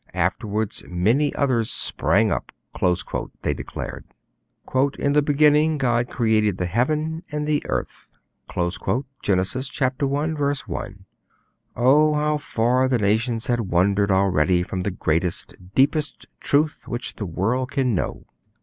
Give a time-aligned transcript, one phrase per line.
[0.15, 2.51] 'Afterwards many others sprang up,'
[3.43, 4.03] they declared.
[4.97, 8.07] 'In the beginning God created the Heaven and the earth.'
[9.21, 9.91] (Genesis i.
[10.03, 11.05] 1.)
[11.75, 17.27] Oh, how far the nations had wandered already from the greatest, deepest truth which the
[17.27, 18.25] world can know!